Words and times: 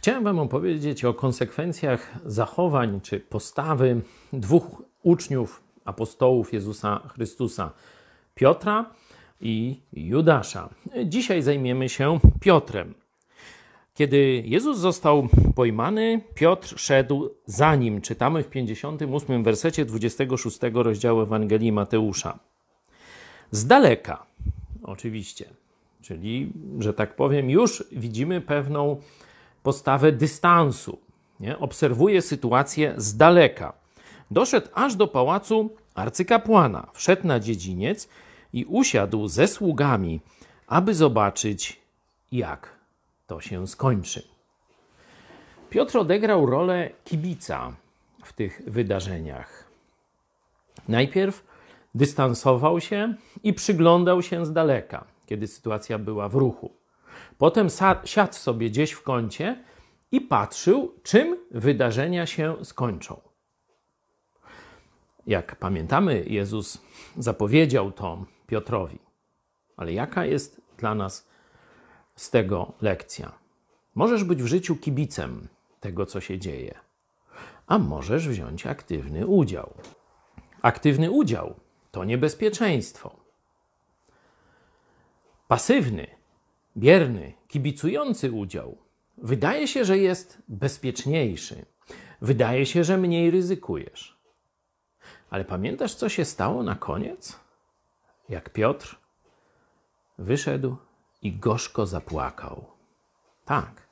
Chciałem 0.00 0.24
Wam 0.24 0.38
opowiedzieć 0.38 1.04
o 1.04 1.14
konsekwencjach 1.14 2.12
zachowań 2.24 3.00
czy 3.00 3.20
postawy 3.20 4.00
dwóch 4.32 4.82
uczniów 5.02 5.62
apostołów 5.84 6.52
Jezusa 6.52 7.00
Chrystusa 7.14 7.70
Piotra 8.34 8.90
i 9.40 9.80
Judasza. 9.92 10.68
Dzisiaj 11.04 11.42
zajmiemy 11.42 11.88
się 11.88 12.20
Piotrem. 12.40 12.94
Kiedy 13.94 14.42
Jezus 14.46 14.78
został 14.78 15.28
pojmany, 15.54 16.20
Piotr 16.34 16.78
szedł 16.78 17.30
za 17.46 17.76
nim. 17.76 18.00
Czytamy 18.00 18.42
w 18.42 18.48
58 18.48 19.44
wersecie 19.44 19.84
26 19.84 20.58
rozdziału 20.74 21.20
Ewangelii 21.20 21.72
Mateusza. 21.72 22.38
Z 23.50 23.66
daleka, 23.66 24.26
oczywiście, 24.82 25.44
czyli, 26.02 26.52
że 26.78 26.94
tak 26.94 27.16
powiem, 27.16 27.50
już 27.50 27.84
widzimy 27.92 28.40
pewną 28.40 29.00
postawę 29.62 30.12
dystansu. 30.12 30.98
Nie? 31.40 31.58
Obserwuje 31.58 32.22
sytuację 32.22 32.94
z 32.96 33.16
daleka. 33.16 33.72
Doszedł 34.30 34.68
aż 34.74 34.94
do 34.94 35.08
pałacu 35.08 35.70
arcykapłana, 35.94 36.86
wszedł 36.92 37.26
na 37.26 37.40
dziedziniec 37.40 38.08
i 38.52 38.64
usiadł 38.64 39.28
ze 39.28 39.46
sługami, 39.46 40.20
aby 40.66 40.94
zobaczyć, 40.94 41.80
jak 42.32 42.68
to 43.26 43.40
się 43.40 43.68
skończy. 43.68 44.22
Piotr 45.70 45.98
odegrał 45.98 46.46
rolę 46.46 46.90
kibica 47.04 47.72
w 48.24 48.32
tych 48.32 48.62
wydarzeniach. 48.66 49.64
Najpierw 50.88 51.44
dystansował 51.94 52.80
się 52.80 53.14
i 53.42 53.52
przyglądał 53.52 54.22
się 54.22 54.46
z 54.46 54.52
daleka, 54.52 55.04
kiedy 55.26 55.46
sytuacja 55.46 55.98
była 55.98 56.28
w 56.28 56.34
ruchu. 56.34 56.79
Potem 57.38 57.68
siadł 58.04 58.32
sobie 58.32 58.70
gdzieś 58.70 58.92
w 58.92 59.02
kącie 59.02 59.64
i 60.12 60.20
patrzył, 60.20 60.94
czym 61.02 61.36
wydarzenia 61.50 62.26
się 62.26 62.56
skończą. 62.62 63.20
Jak 65.26 65.56
pamiętamy, 65.56 66.24
Jezus 66.26 66.78
zapowiedział 67.18 67.92
to 67.92 68.24
Piotrowi. 68.46 68.98
Ale 69.76 69.92
jaka 69.92 70.24
jest 70.24 70.60
dla 70.78 70.94
nas 70.94 71.28
z 72.16 72.30
tego 72.30 72.72
lekcja? 72.80 73.32
Możesz 73.94 74.24
być 74.24 74.42
w 74.42 74.46
życiu 74.46 74.76
kibicem 74.76 75.48
tego, 75.80 76.06
co 76.06 76.20
się 76.20 76.38
dzieje, 76.38 76.78
a 77.66 77.78
możesz 77.78 78.28
wziąć 78.28 78.66
aktywny 78.66 79.26
udział. 79.26 79.74
Aktywny 80.62 81.10
udział 81.10 81.54
to 81.90 82.04
niebezpieczeństwo. 82.04 83.16
Pasywny, 85.48 86.06
bierny, 86.80 87.32
kibicujący 87.48 88.32
udział 88.32 88.78
wydaje 89.22 89.68
się, 89.68 89.84
że 89.84 89.98
jest 89.98 90.42
bezpieczniejszy. 90.48 91.66
Wydaje 92.20 92.66
się, 92.66 92.84
że 92.84 92.98
mniej 92.98 93.30
ryzykujesz. 93.30 94.20
Ale 95.30 95.44
pamiętasz, 95.44 95.94
co 95.94 96.08
się 96.08 96.24
stało 96.24 96.62
na 96.62 96.74
koniec? 96.74 97.40
Jak 98.28 98.50
Piotr 98.52 98.98
wyszedł 100.18 100.76
i 101.22 101.32
gorzko 101.32 101.86
zapłakał. 101.86 102.66
Tak. 103.44 103.88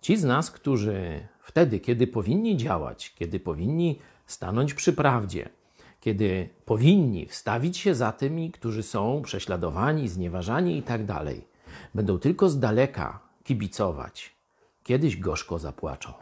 Ci 0.00 0.16
z 0.16 0.24
nas, 0.24 0.50
którzy 0.50 1.28
wtedy, 1.40 1.80
kiedy 1.80 2.06
powinni 2.06 2.56
działać, 2.56 3.14
kiedy 3.14 3.40
powinni 3.40 3.98
stanąć 4.26 4.74
przy 4.74 4.92
prawdzie, 4.92 5.48
kiedy 6.00 6.48
powinni 6.64 7.26
wstawić 7.26 7.78
się 7.78 7.94
za 7.94 8.12
tymi, 8.12 8.50
którzy 8.50 8.82
są 8.82 9.22
prześladowani, 9.22 10.08
znieważani 10.08 10.78
i 10.78 10.82
tak 10.82 11.04
dalej, 11.04 11.48
będą 11.94 12.18
tylko 12.18 12.48
z 12.48 12.58
daleka 12.58 13.20
kibicować, 13.44 14.36
kiedyś 14.82 15.16
gorzko 15.16 15.58
zapłaczą. 15.58 16.12